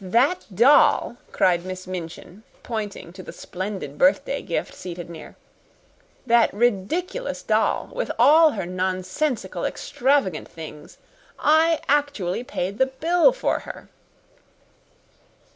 "That 0.00 0.46
doll," 0.54 1.16
cried 1.32 1.64
Miss 1.66 1.88
Minchin, 1.88 2.44
pointing 2.62 3.12
to 3.12 3.24
the 3.24 3.32
splendid 3.32 3.98
birthday 3.98 4.40
gift 4.40 4.72
seated 4.72 5.10
near 5.10 5.34
"that 6.26 6.54
ridiculous 6.54 7.42
doll, 7.42 7.90
with 7.92 8.12
all 8.16 8.52
her 8.52 8.66
nonsensical, 8.66 9.64
extravagant 9.64 10.46
things 10.46 10.98
I 11.40 11.80
actually 11.88 12.44
paid 12.44 12.78
the 12.78 12.86
bill 12.86 13.32
for 13.32 13.58
her!" 13.66 13.88